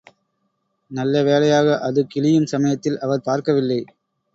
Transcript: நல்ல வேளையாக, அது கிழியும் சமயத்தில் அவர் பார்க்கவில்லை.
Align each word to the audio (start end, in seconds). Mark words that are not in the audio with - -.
நல்ல 0.91 1.21
வேளையாக, 1.23 1.77
அது 1.79 2.07
கிழியும் 2.15 2.51
சமயத்தில் 2.53 2.99
அவர் 2.99 3.25
பார்க்கவில்லை. 3.25 3.81